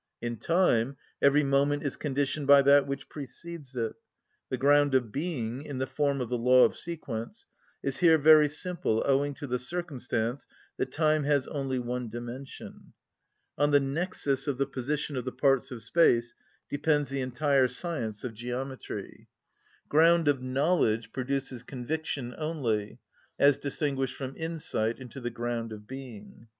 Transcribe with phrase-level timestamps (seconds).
[0.19, 3.93] In time every moment is conditioned by that which precedes it.
[4.49, 7.45] The ground of being, in the form of the law of sequence,
[7.83, 12.93] is here very simple owing to the circumstance that time has only one dimension.
[13.59, 16.33] On the nexus of the position of the parts of space
[16.67, 19.27] depends the entire science of geometry.
[19.87, 22.97] Ground of knowledge produces conviction only,
[23.37, 26.47] as distinguished from insight into the ground of being.